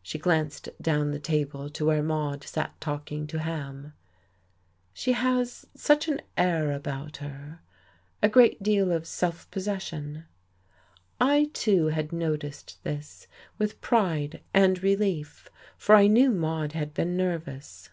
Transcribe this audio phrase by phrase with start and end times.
[0.00, 3.92] She glanced down the table to where Maude sat talking to Ham.
[4.94, 5.66] "She has
[6.08, 7.60] an air about her,
[8.22, 10.24] a great deal of self possession."
[11.20, 13.26] I, too, had noticed this,
[13.58, 15.50] with pride and relief.
[15.76, 17.90] For I knew Maude had been nervous.